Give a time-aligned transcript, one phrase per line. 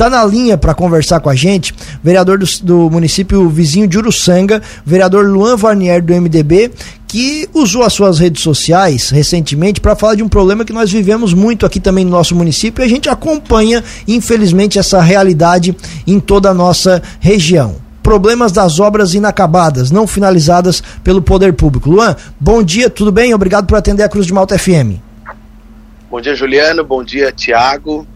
[0.00, 4.62] Está na linha para conversar com a gente, vereador do, do município vizinho de Uruçanga,
[4.82, 6.70] vereador Luan Varnier do MDB,
[7.06, 11.34] que usou as suas redes sociais recentemente para falar de um problema que nós vivemos
[11.34, 15.76] muito aqui também no nosso município e a gente acompanha, infelizmente, essa realidade
[16.06, 17.76] em toda a nossa região.
[18.02, 21.90] Problemas das obras inacabadas, não finalizadas pelo poder público.
[21.90, 23.34] Luan, bom dia, tudo bem?
[23.34, 24.96] Obrigado por atender a Cruz de Malta FM.
[26.10, 26.82] Bom dia, Juliano.
[26.82, 28.06] Bom dia, Tiago.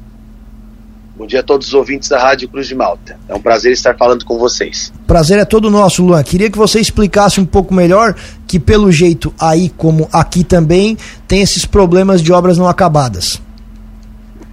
[1.16, 3.16] Bom dia a todos os ouvintes da Rádio Cruz de Malta.
[3.28, 4.92] É um prazer estar falando com vocês.
[5.06, 6.24] Prazer é todo nosso, Luan.
[6.24, 8.16] Queria que você explicasse um pouco melhor
[8.48, 10.96] que, pelo jeito, aí como aqui também,
[11.28, 13.40] tem esses problemas de obras não acabadas.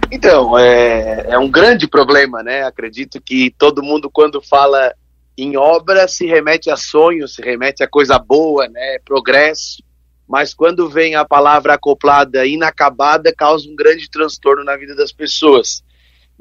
[0.08, 2.62] Então, é, é um grande problema, né?
[2.62, 4.94] Acredito que todo mundo, quando fala
[5.36, 8.98] em obra, se remete a sonho, se remete a coisa boa, né?
[9.04, 9.82] Progresso.
[10.28, 15.82] Mas quando vem a palavra acoplada inacabada, causa um grande transtorno na vida das pessoas.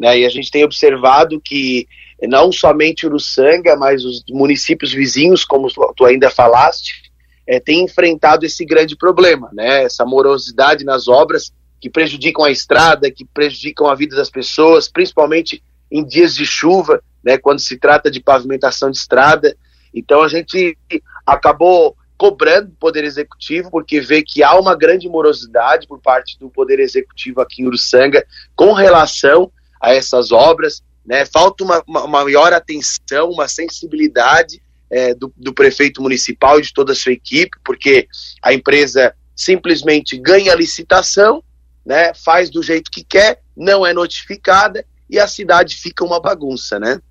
[0.02, 0.22] Né?
[0.22, 1.88] E a gente tem observado que
[2.24, 7.12] não somente Uruçanga, mas os municípios vizinhos, como tu ainda falaste,
[7.48, 9.84] é, têm enfrentado esse grande problema, né?
[9.84, 15.64] essa morosidade nas obras que prejudicam a estrada, que prejudicam a vida das pessoas, principalmente
[15.92, 19.56] em dias de chuva, né, quando se trata de pavimentação de estrada.
[19.94, 20.78] Então a gente
[21.26, 26.50] acabou cobrando do Poder Executivo, porque vê que há uma grande morosidade por parte do
[26.50, 28.24] Poder Executivo aqui em Uruçanga
[28.56, 31.26] com relação a essas obras, né?
[31.26, 36.92] Falta uma, uma maior atenção, uma sensibilidade é, do, do prefeito municipal e de toda
[36.92, 38.08] a sua equipe, porque
[38.44, 41.44] a empresa simplesmente ganha a licitação,
[41.86, 42.14] né?
[42.14, 47.02] Faz do jeito que quer, não é notificada e a cidade fica uma bagunça, né?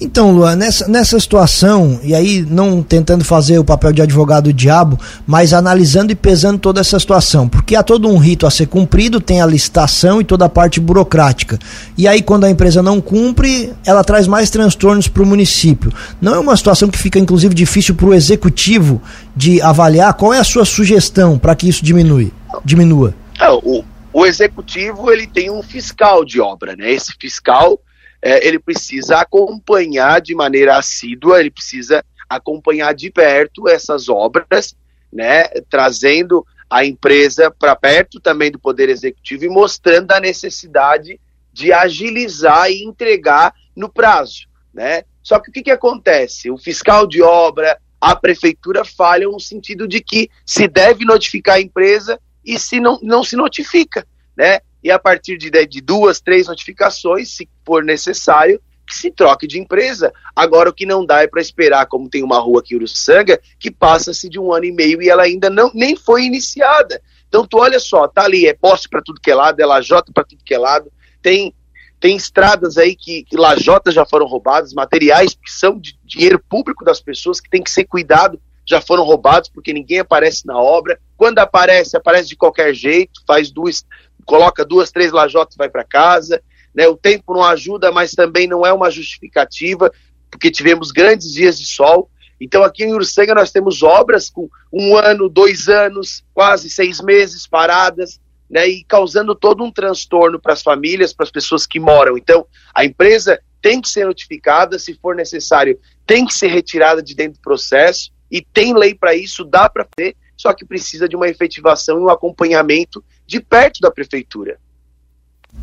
[0.00, 4.52] Então, Luan, nessa, nessa situação, e aí não tentando fazer o papel de advogado do
[4.52, 8.66] diabo, mas analisando e pesando toda essa situação, porque há todo um rito a ser
[8.66, 11.58] cumprido, tem a licitação e toda a parte burocrática.
[11.96, 15.92] E aí, quando a empresa não cumpre, ela traz mais transtornos para o município.
[16.20, 19.00] Não é uma situação que fica, inclusive, difícil para o executivo
[19.36, 20.14] de avaliar?
[20.14, 22.32] Qual é a sua sugestão para que isso diminui,
[22.64, 23.14] diminua?
[23.40, 26.92] É, o, o executivo ele tem um fiscal de obra, né?
[26.92, 27.78] Esse fiscal
[28.22, 34.76] é, ele precisa acompanhar de maneira assídua, ele precisa acompanhar de perto essas obras,
[35.12, 41.20] né, trazendo a empresa para perto também do Poder Executivo e mostrando a necessidade
[41.52, 45.02] de agilizar e entregar no prazo, né?
[45.22, 46.50] Só que o que, que acontece?
[46.50, 51.60] O fiscal de obra, a prefeitura falham no sentido de que se deve notificar a
[51.60, 54.60] empresa e se não, não se notifica, né?
[54.82, 59.58] E a partir de, de duas, três notificações, se for necessário, que se troque de
[59.58, 60.12] empresa.
[60.34, 63.70] Agora, o que não dá é para esperar, como tem uma rua aqui Uruçanga, que
[63.70, 67.00] passa-se de um ano e meio e ela ainda não, nem foi iniciada.
[67.28, 70.12] Então, tu olha só, tá ali, é poste para tudo que é lado, é lajota
[70.12, 71.54] para tudo que é lado, tem,
[71.98, 76.84] tem estradas aí que, que lajotas já foram roubadas, materiais que são de dinheiro público
[76.84, 80.98] das pessoas, que tem que ser cuidado, já foram roubados porque ninguém aparece na obra.
[81.16, 83.84] Quando aparece, aparece de qualquer jeito, faz duas,
[84.24, 86.42] coloca duas, três lajotas e vai para casa.
[86.74, 86.86] Né?
[86.88, 89.92] O tempo não ajuda, mas também não é uma justificativa,
[90.30, 92.10] porque tivemos grandes dias de sol.
[92.40, 97.46] Então, aqui em Uruçanga, nós temos obras com um ano, dois anos, quase seis meses
[97.46, 98.66] paradas, né?
[98.66, 102.18] e causando todo um transtorno para as famílias, para as pessoas que moram.
[102.18, 107.14] Então, a empresa tem que ser notificada, se for necessário, tem que ser retirada de
[107.14, 111.14] dentro do processo, e tem lei para isso, dá para ter, só que precisa de
[111.14, 114.58] uma efetivação e um acompanhamento de perto da prefeitura.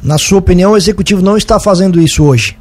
[0.01, 2.57] Na sua opinião, o executivo não está fazendo isso hoje?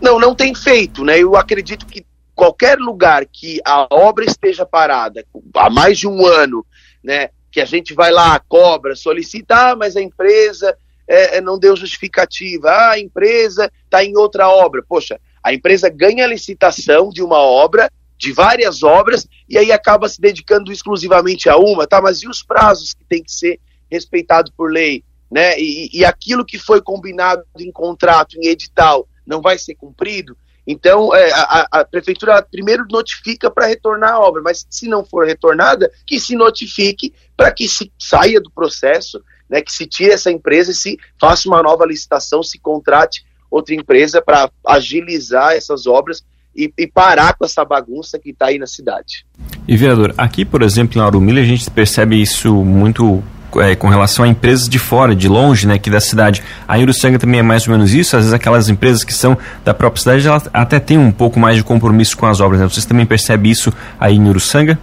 [0.00, 1.18] Não, não tem feito, né?
[1.18, 5.22] Eu acredito que qualquer lugar que a obra esteja parada
[5.54, 6.64] há mais de um ano,
[7.04, 7.28] né?
[7.50, 10.74] Que a gente vai lá, cobra, solicita, ah, mas a empresa
[11.06, 14.82] é, é não deu justificativa, ah, a empresa está em outra obra.
[14.88, 17.90] Poxa, a empresa ganha a licitação de uma obra
[18.22, 22.00] de várias obras e aí acaba se dedicando exclusivamente a uma, tá?
[22.00, 23.58] Mas e os prazos que tem que ser
[23.90, 25.58] respeitado por lei, né?
[25.58, 30.36] E, e aquilo que foi combinado em contrato, em edital, não vai ser cumprido?
[30.64, 35.26] Então, é, a, a, prefeitura primeiro notifica para retornar a obra, mas se não for
[35.26, 39.20] retornada, que se notifique para que se saia do processo,
[39.50, 43.74] né, que se tire essa empresa e se faça uma nova licitação, se contrate outra
[43.74, 48.66] empresa para agilizar essas obras e, e, parar com essa bagunça que está aí na
[48.66, 49.24] cidade.
[49.66, 53.22] E vereador, aqui por exemplo em Aurumilha a gente percebe isso muito
[53.56, 56.42] é, com relação a empresas de fora, de longe, né, aqui da cidade.
[56.66, 58.16] A Uruçanga também é mais ou menos isso.
[58.16, 61.56] Às vezes aquelas empresas que são da própria cidade, elas até têm um pouco mais
[61.56, 62.60] de compromisso com as obras.
[62.60, 62.68] Né?
[62.68, 64.78] Vocês também percebem isso aí em Uruçanga?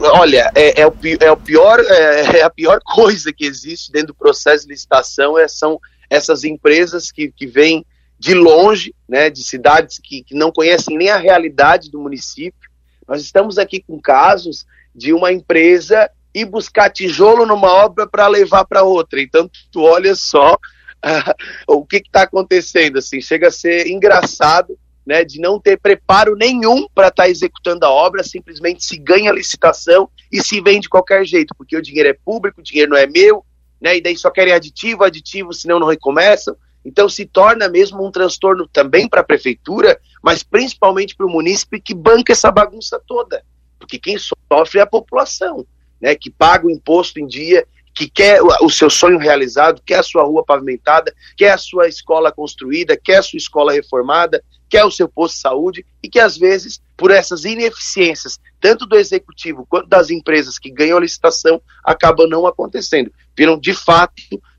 [0.00, 4.08] Olha, é, é, o, é o pior, é, é, a pior coisa que existe dentro
[4.08, 5.78] do processo de licitação é, são
[6.10, 7.84] essas empresas que, que vêm
[8.24, 12.70] de longe, né, de cidades que, que não conhecem nem a realidade do município.
[13.06, 18.64] Nós estamos aqui com casos de uma empresa ir buscar tijolo numa obra para levar
[18.64, 19.20] para outra.
[19.20, 21.34] Então, tu olha só uh,
[21.68, 22.96] o que está acontecendo.
[22.96, 24.74] Assim, chega a ser engraçado
[25.04, 29.30] né, de não ter preparo nenhum para estar tá executando a obra, simplesmente se ganha
[29.30, 32.92] a licitação e se vende de qualquer jeito, porque o dinheiro é público, o dinheiro
[32.92, 33.44] não é meu,
[33.78, 36.56] né, e daí só querem aditivo, aditivo, senão não recomeçam.
[36.84, 41.80] Então se torna mesmo um transtorno também para a prefeitura, mas principalmente para o munícipe
[41.80, 43.42] que banca essa bagunça toda,
[43.78, 45.66] porque quem sofre é a população,
[46.00, 50.02] né, que paga o imposto em dia, que quer o seu sonho realizado, quer a
[50.02, 54.90] sua rua pavimentada, quer a sua escola construída, quer a sua escola reformada, quer o
[54.90, 59.88] seu posto de saúde e que às vezes, por essas ineficiências, tanto do executivo quanto
[59.88, 63.12] das empresas que ganham a licitação, acabam não acontecendo.
[63.36, 64.14] Viram de fato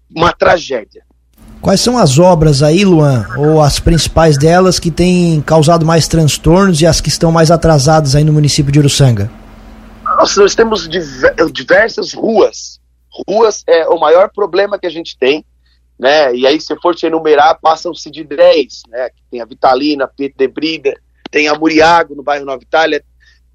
[0.09, 1.04] uma tragédia.
[1.65, 6.79] Quais são as obras aí, Luan, ou as principais delas que têm causado mais transtornos
[6.79, 9.31] e as que estão mais atrasadas aí no município de Uruçanga?
[10.03, 10.87] Nossa, nós temos
[11.51, 12.79] diversas ruas.
[13.27, 15.43] Ruas é o maior problema que a gente tem
[15.97, 16.35] né?
[16.35, 19.09] E aí, se for te enumerar, passam-se de 10, né?
[19.31, 20.93] Tem a Vitalina, Pedro de
[21.31, 23.03] tem a Muriago, no bairro Nova Itália,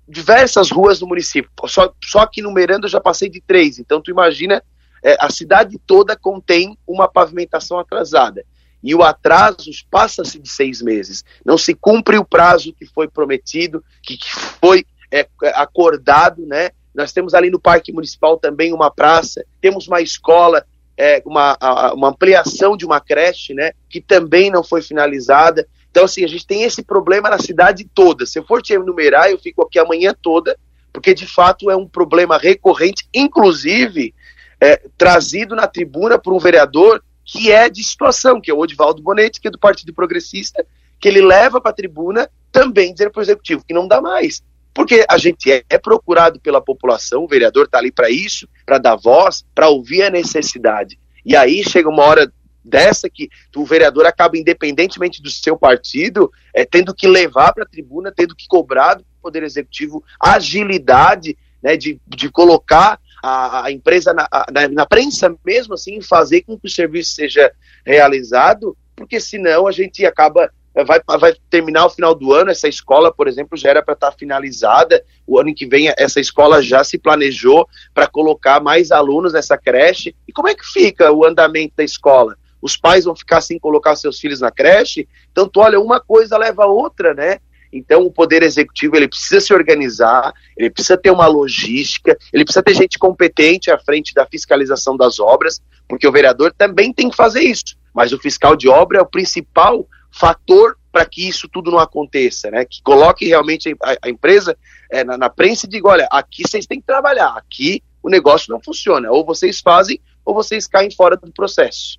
[0.09, 1.49] diversas ruas no município.
[1.67, 3.79] Só, só que numerando eu já passei de três.
[3.79, 4.62] Então, tu imagina,
[5.02, 8.44] é, a cidade toda contém uma pavimentação atrasada.
[8.82, 11.25] E o atraso passa-se de seis meses.
[11.44, 16.70] Não se cumpre o prazo que foi prometido, que, que foi é, acordado, né?
[16.94, 20.64] Nós temos ali no Parque Municipal também uma praça, temos uma escola
[21.00, 21.56] é, uma,
[21.94, 25.67] uma ampliação de uma creche, né, que também não foi finalizada.
[25.91, 28.26] Então, assim, a gente tem esse problema na cidade toda.
[28.26, 30.55] Se eu for te enumerar, eu fico aqui amanhã toda,
[30.93, 34.14] porque de fato é um problema recorrente, inclusive
[34.61, 39.03] é, trazido na tribuna por um vereador que é de situação, que é o Odivaldo
[39.03, 40.67] Bonetti, que é do Partido Progressista,
[40.99, 44.43] que ele leva para a tribuna também dizer para o executivo que não dá mais.
[44.75, 48.79] Porque a gente é, é procurado pela população, o vereador está ali para isso, para
[48.79, 50.99] dar voz, para ouvir a necessidade.
[51.25, 52.33] E aí chega uma hora
[52.65, 57.69] dessa que o vereador acaba, independentemente do seu partido, é, tendo que levar para a
[57.69, 64.13] tribuna, tendo que cobrar do Poder Executivo agilidade né, de, de colocar a, a empresa
[64.13, 67.53] na, na, na, prensa mesmo, assim, fazer com que o serviço seja
[67.85, 70.51] realizado, porque senão a gente acaba
[70.85, 72.51] vai, vai terminar o final do ano.
[72.51, 75.03] Essa escola, por exemplo, já era para estar tá finalizada.
[75.27, 80.15] O ano que vem, essa escola já se planejou para colocar mais alunos nessa creche.
[80.27, 82.37] E como é que fica o andamento da escola?
[82.63, 85.09] Os pais vão ficar sem colocar seus filhos na creche?
[85.33, 87.39] Então, tu olha, uma coisa leva a outra, né?
[87.73, 92.63] Então, o poder executivo ele precisa se organizar, ele precisa ter uma logística, ele precisa
[92.63, 97.17] ter gente competente à frente da fiscalização das obras, porque o vereador também tem que
[97.17, 97.77] fazer isso.
[97.95, 102.51] Mas o fiscal de obra é o principal fator para que isso tudo não aconteça,
[102.51, 102.65] né?
[102.65, 104.57] Que coloque realmente a, a empresa
[104.91, 108.53] é, na, na prensa e diga, olha, aqui vocês têm que trabalhar, aqui o negócio
[108.53, 111.99] não funciona, ou vocês fazem ou vocês caem fora do processo.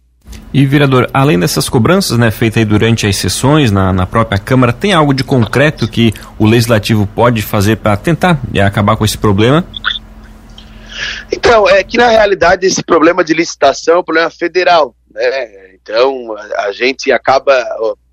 [0.54, 4.94] E, vereador, além dessas cobranças né, feitas durante as sessões na, na própria Câmara, tem
[4.94, 9.66] algo de concreto que o Legislativo pode fazer para tentar acabar com esse problema?
[11.32, 14.94] Então, é que na realidade esse problema de licitação é um problema federal.
[15.10, 15.76] Né?
[15.82, 17.54] Então, a, a gente acaba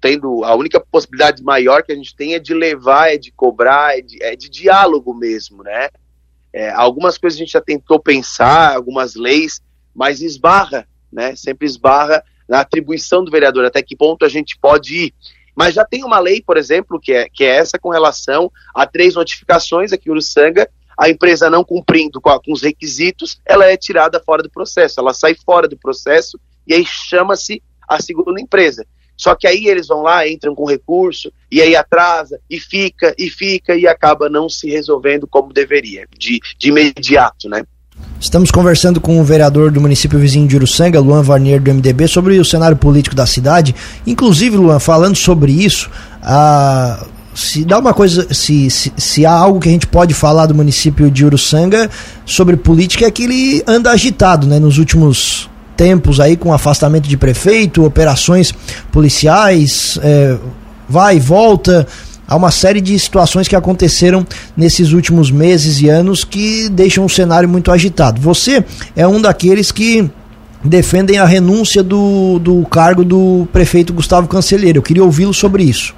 [0.00, 3.98] tendo a única possibilidade maior que a gente tem é de levar, é de cobrar,
[3.98, 5.88] é de, é de diálogo mesmo, né?
[6.52, 9.60] É, algumas coisas a gente já tentou pensar, algumas leis,
[9.94, 11.34] mas esbarra, né?
[11.36, 15.14] Sempre esbarra na atribuição do vereador, até que ponto a gente pode ir.
[15.54, 18.86] Mas já tem uma lei, por exemplo, que é, que é essa com relação a
[18.86, 23.76] três notificações aqui em Uruçanga, a empresa não cumprindo com, com os requisitos, ela é
[23.76, 28.84] tirada fora do processo, ela sai fora do processo e aí chama-se a segunda empresa.
[29.16, 33.28] Só que aí eles vão lá, entram com recurso, e aí atrasa, e fica, e
[33.28, 37.64] fica, e acaba não se resolvendo como deveria, de, de imediato, né?
[38.20, 42.38] Estamos conversando com o vereador do município vizinho de Uruçanga, Luan Varnier, do MDB, sobre
[42.38, 43.74] o cenário político da cidade.
[44.04, 45.88] Inclusive, Luan, falando sobre isso,
[47.32, 50.54] se dá uma coisa, se, se, se, há algo que a gente pode falar do
[50.54, 51.88] município de Uruçanga
[52.26, 57.16] sobre política é que ele anda agitado, né, nos últimos tempos aí com afastamento de
[57.16, 58.52] prefeito, operações
[58.90, 60.36] policiais, é,
[60.88, 61.86] vai e volta.
[62.28, 67.08] Há uma série de situações que aconteceram nesses últimos meses e anos que deixam o
[67.08, 68.20] cenário muito agitado.
[68.20, 68.62] Você
[68.94, 70.10] é um daqueles que
[70.62, 74.76] defendem a renúncia do, do cargo do prefeito Gustavo Cancelheiro.
[74.78, 75.96] Eu queria ouvi-lo sobre isso.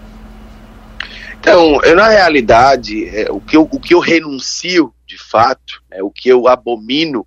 [1.41, 6.01] Então, eu, na realidade, é, o, que eu, o que eu renuncio, de fato, é,
[6.01, 7.27] o que eu abomino,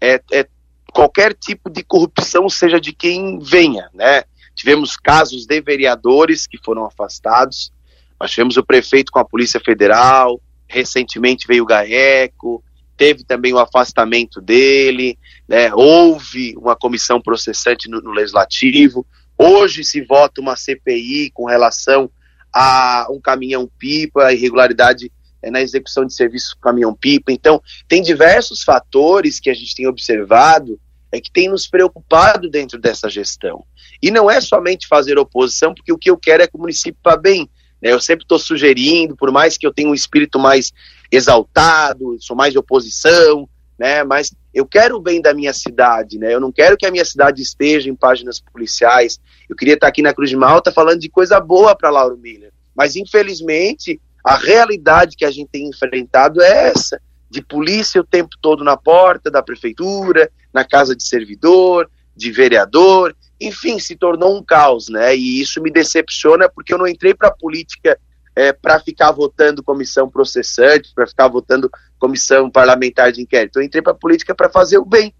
[0.00, 0.46] é, é
[0.94, 4.22] qualquer tipo de corrupção, seja de quem venha, né?
[4.54, 7.72] Tivemos casos de vereadores que foram afastados,
[8.20, 12.62] nós tivemos o prefeito com a Polícia Federal, recentemente veio o GAECO,
[12.96, 15.72] teve também o afastamento dele, né?
[15.74, 19.06] houve uma comissão processante no, no Legislativo,
[19.38, 22.10] hoje se vota uma CPI com relação
[22.52, 25.10] a um caminhão-pipa, irregularidade
[25.42, 27.32] é, na execução de serviço caminhão-pipa.
[27.32, 30.78] Então, tem diversos fatores que a gente tem observado
[31.12, 33.64] é que tem nos preocupado dentro dessa gestão.
[34.00, 37.00] E não é somente fazer oposição, porque o que eu quero é que o município
[37.02, 37.50] vá bem.
[37.80, 37.92] Né?
[37.92, 40.72] Eu sempre estou sugerindo, por mais que eu tenha um espírito mais
[41.10, 44.04] exaltado, sou mais de oposição, né?
[44.04, 46.34] mas eu quero o bem da minha cidade, né?
[46.34, 49.18] eu não quero que a minha cidade esteja em páginas policiais.
[49.48, 52.52] Eu queria estar aqui na Cruz de Malta falando de coisa boa para Lauro Miller.
[52.74, 58.36] Mas, infelizmente, a realidade que a gente tem enfrentado é essa, de polícia o tempo
[58.40, 64.42] todo na porta da prefeitura, na casa de servidor, de vereador, enfim, se tornou um
[64.42, 65.16] caos, né?
[65.16, 67.98] E isso me decepciona porque eu não entrei para a política
[68.36, 73.58] é, para ficar votando comissão processante, para ficar votando comissão parlamentar de inquérito.
[73.58, 75.14] Eu entrei para a política para fazer o bem.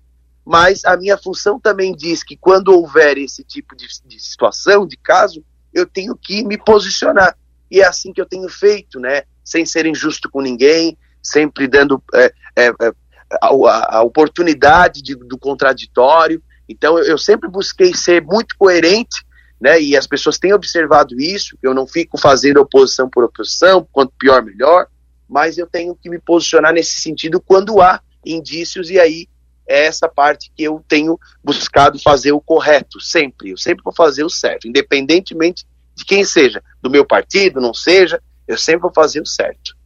[0.45, 4.97] Mas a minha função também diz que quando houver esse tipo de, de situação, de
[4.97, 7.37] caso, eu tenho que me posicionar
[7.71, 9.23] e é assim que eu tenho feito, né?
[9.45, 12.93] Sem ser injusto com ninguém, sempre dando é, é, é
[13.41, 16.43] a, a, oportunidade de, do contraditório.
[16.71, 19.25] Então eu, sempre busquei ser muito coerente,
[19.61, 19.83] né?
[19.83, 21.59] E as pessoas têm observado isso.
[21.61, 24.87] Eu não fico fazendo oposição por oposição, quanto pior melhor,
[25.29, 29.27] mas eu tenho que me posicionar nesse sentido quando há indícios e aí
[29.69, 33.51] é essa parte que eu tenho buscado fazer o correto sempre.
[33.51, 38.23] Eu sempre vou fazer o certo, independentemente de quem seja, do meu partido, não seja,
[38.47, 39.77] eu sempre vou fazer o certo.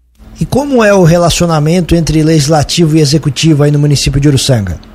[0.40, 4.93] E como é o relacionamento entre legislativo e executivo aí no município de Uruçanga?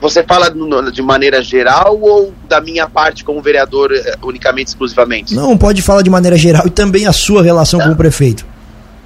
[0.00, 0.50] Você fala
[0.90, 5.34] de maneira geral ou da minha parte como vereador eh, unicamente, exclusivamente?
[5.34, 7.86] Não, pode falar de maneira geral e também a sua relação tá.
[7.86, 8.46] com o prefeito.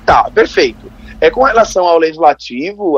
[0.06, 0.92] Tá, perfeito.
[1.20, 2.96] É, com relação ao legislativo,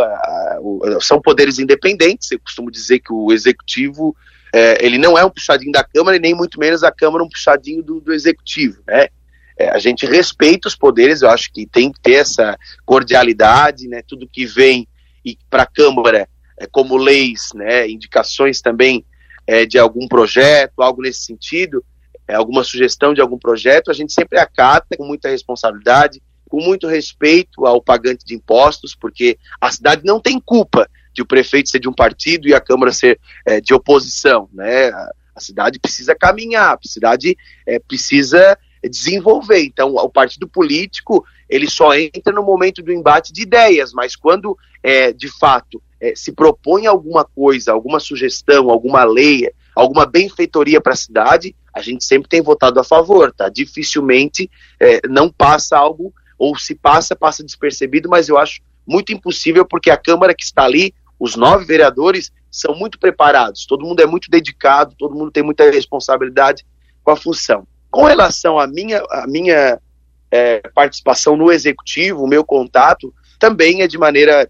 [1.00, 2.30] são poderes independentes.
[2.32, 4.16] Eu costumo dizer que o executivo
[4.56, 7.28] é, ele não é um puxadinho da Câmara e nem muito menos a Câmara um
[7.28, 9.08] puxadinho do, do Executivo, né?
[9.58, 14.02] É, a gente respeita os poderes, eu acho que tem que ter essa cordialidade, né?
[14.06, 14.88] Tudo que vem
[15.50, 17.88] para a Câmara, é, como leis, né?
[17.88, 19.04] Indicações também
[19.46, 21.84] é, de algum projeto, algo nesse sentido,
[22.26, 26.86] é, alguma sugestão de algum projeto, a gente sempre acata com muita responsabilidade, com muito
[26.86, 31.78] respeito ao pagante de impostos, porque a cidade não tem culpa de o prefeito ser
[31.78, 34.48] de um partido e a Câmara ser é, de oposição.
[34.52, 34.88] Né?
[34.88, 37.36] A, cidade precisa caminhar, a cidade
[37.66, 39.64] é, precisa desenvolver.
[39.64, 44.56] Então, o partido político ele só entra no momento do embate de ideias, mas quando
[44.82, 50.92] é, de fato é, se propõe alguma coisa, alguma sugestão, alguma lei, alguma benfeitoria para
[50.92, 53.48] a cidade, a gente sempre tem votado a favor, tá?
[53.48, 54.50] Dificilmente
[54.80, 59.90] é, não passa algo, ou se passa, passa despercebido, mas eu acho muito impossível porque
[59.90, 64.30] a Câmara que está ali os nove vereadores são muito preparados, todo mundo é muito
[64.30, 66.64] dedicado, todo mundo tem muita responsabilidade
[67.02, 67.66] com a função.
[67.90, 69.80] Com relação à minha, à minha
[70.30, 74.48] é, participação no executivo, o meu contato também é de maneira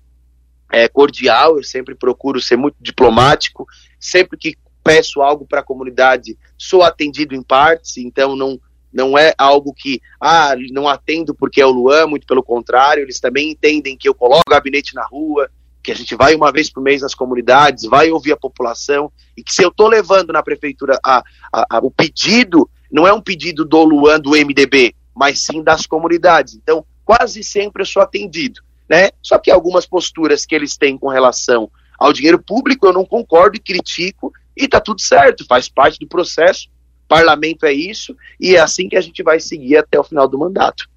[0.70, 3.66] é, cordial, eu sempre procuro ser muito diplomático,
[3.99, 8.61] sempre que peço algo para a comunidade, sou atendido em partes, então não,
[8.92, 13.18] não é algo que, ah, não atendo porque é o Luan, muito pelo contrário, eles
[13.18, 15.50] também entendem que eu coloco o gabinete na rua,
[15.82, 19.42] que a gente vai uma vez por mês nas comunidades, vai ouvir a população, e
[19.42, 23.20] que se eu estou levando na prefeitura a, a, a, o pedido, não é um
[23.20, 26.54] pedido do Luan, do MDB, mas sim das comunidades.
[26.54, 28.61] Então, quase sempre eu sou atendido.
[28.88, 29.11] Né?
[29.23, 33.57] Só que algumas posturas que eles têm com relação ao dinheiro público eu não concordo
[33.57, 36.69] e critico, e está tudo certo, faz parte do processo.
[37.09, 40.38] Parlamento é isso, e é assim que a gente vai seguir até o final do
[40.38, 40.88] mandato.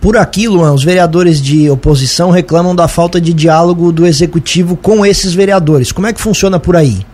[0.00, 5.06] Por aqui, Luan, os vereadores de oposição reclamam da falta de diálogo do executivo com
[5.06, 5.92] esses vereadores.
[5.92, 7.06] Como é que funciona por aí?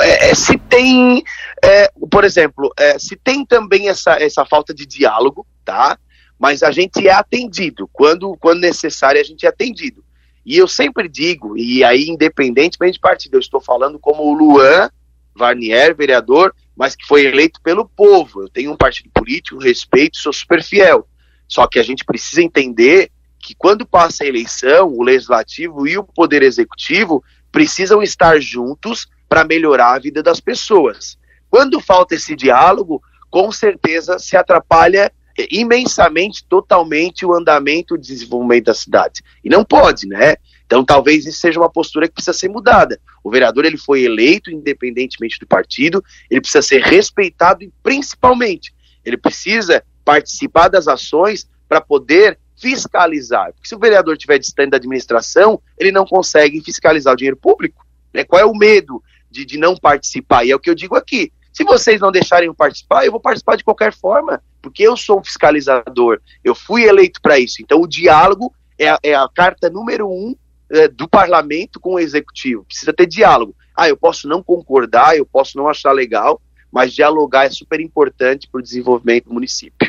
[0.00, 1.22] é, é, se tem,
[1.62, 5.98] é, por exemplo, é, se tem também essa, essa falta de diálogo, tá?
[6.42, 7.88] Mas a gente é atendido.
[7.92, 10.04] Quando, quando necessário, a gente é atendido.
[10.44, 14.90] E eu sempre digo, e aí, independentemente de partido, eu estou falando como o Luan
[15.36, 18.42] Varnier, vereador, mas que foi eleito pelo povo.
[18.42, 21.06] Eu tenho um partido político, respeito, sou super fiel.
[21.46, 26.02] Só que a gente precisa entender que quando passa a eleição, o legislativo e o
[26.02, 27.22] poder executivo
[27.52, 31.16] precisam estar juntos para melhorar a vida das pessoas.
[31.48, 35.12] Quando falta esse diálogo, com certeza se atrapalha
[35.50, 39.22] imensamente, totalmente o andamento e o desenvolvimento da cidade.
[39.42, 40.36] E não pode, né?
[40.64, 42.98] Então talvez isso seja uma postura que precisa ser mudada.
[43.22, 48.72] O vereador ele foi eleito independentemente do partido, ele precisa ser respeitado e principalmente
[49.04, 53.52] ele precisa participar das ações para poder fiscalizar.
[53.52, 57.84] Porque se o vereador estiver distante da administração, ele não consegue fiscalizar o dinheiro público.
[58.14, 58.24] Né?
[58.24, 60.44] Qual é o medo de, de não participar?
[60.44, 61.32] E é o que eu digo aqui.
[61.62, 65.20] Se vocês não deixarem eu participar, eu vou participar de qualquer forma, porque eu sou
[65.20, 67.62] um fiscalizador, eu fui eleito para isso.
[67.62, 70.34] Então, o diálogo é a, é a carta número um
[70.72, 72.64] é, do parlamento com o executivo.
[72.64, 73.54] Precisa ter diálogo.
[73.76, 78.48] Ah, eu posso não concordar, eu posso não achar legal, mas dialogar é super importante
[78.50, 79.88] para o desenvolvimento do município.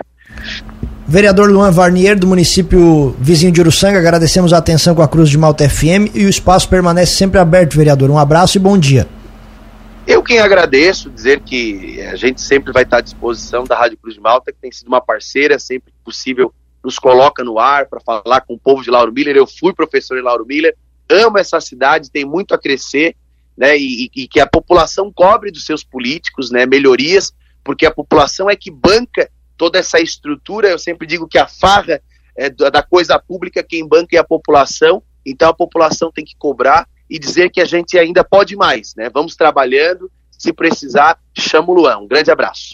[1.07, 5.39] Vereador Luan Varnier, do município vizinho de Uruçanga, agradecemos a atenção com a Cruz de
[5.39, 8.11] Malta FM e o espaço permanece sempre aberto, vereador.
[8.11, 9.07] Um abraço e bom dia.
[10.05, 14.15] Eu quem agradeço, dizer que a gente sempre vai estar à disposição da Rádio Cruz
[14.15, 18.01] de Malta, que tem sido uma parceira, sempre que possível nos coloca no ar para
[18.01, 19.37] falar com o povo de Lauro Miller.
[19.37, 20.75] Eu fui professor em Lauro Miller,
[21.09, 23.15] amo essa cidade, tem muito a crescer,
[23.55, 23.77] né?
[23.77, 26.65] E, e que a população cobre dos seus políticos, né?
[26.65, 27.33] Melhorias,
[27.63, 30.67] porque a população é que banca toda essa estrutura.
[30.67, 32.01] Eu sempre digo que a farra
[32.35, 35.01] é da coisa pública, quem banca é a população.
[35.25, 39.09] Então a população tem que cobrar e dizer que a gente ainda pode mais, né?
[39.09, 40.11] Vamos trabalhando.
[40.31, 41.99] Se precisar, chama o Luan.
[41.99, 42.71] Um grande abraço.